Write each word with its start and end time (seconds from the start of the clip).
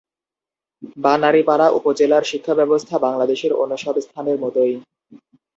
বানারীপাড়া 0.97 1.67
উপজেলার 1.79 2.23
শিক্ষা 2.23 2.53
ব্যবস্থা 2.55 2.95
বাংলাদেশের 2.99 3.51
অন্য 3.53 3.73
সব 3.77 3.95
স্থানের 4.05 4.37
মতই। 4.39 4.73